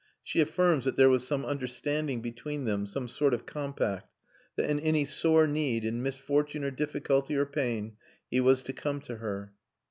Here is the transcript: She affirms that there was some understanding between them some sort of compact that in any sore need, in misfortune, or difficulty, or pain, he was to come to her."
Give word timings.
She 0.23 0.41
affirms 0.41 0.85
that 0.85 0.95
there 0.95 1.11
was 1.11 1.27
some 1.27 1.45
understanding 1.45 2.23
between 2.23 2.65
them 2.65 2.87
some 2.87 3.07
sort 3.07 3.35
of 3.35 3.45
compact 3.45 4.11
that 4.55 4.67
in 4.67 4.79
any 4.79 5.05
sore 5.05 5.45
need, 5.45 5.85
in 5.85 6.01
misfortune, 6.01 6.63
or 6.63 6.71
difficulty, 6.71 7.35
or 7.37 7.45
pain, 7.45 7.97
he 8.27 8.39
was 8.39 8.63
to 8.63 8.73
come 8.73 8.99
to 9.01 9.17
her." 9.17 9.53